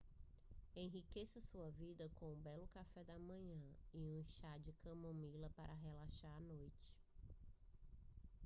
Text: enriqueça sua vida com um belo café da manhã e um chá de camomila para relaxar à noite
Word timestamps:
enriqueça 0.75 1.39
sua 1.43 1.69
vida 1.69 2.09
com 2.15 2.33
um 2.33 2.41
belo 2.41 2.67
café 2.69 3.03
da 3.03 3.19
manhã 3.19 3.61
e 3.93 4.09
um 4.09 4.23
chá 4.25 4.57
de 4.57 4.73
camomila 4.83 5.47
para 5.55 5.75
relaxar 5.75 6.31
à 6.37 6.39
noite 6.39 6.97